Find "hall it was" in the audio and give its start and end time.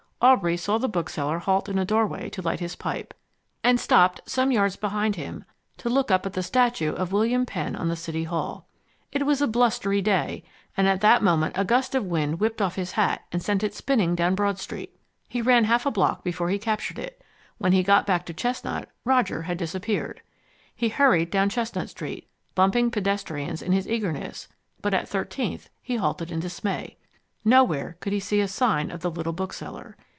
8.25-9.41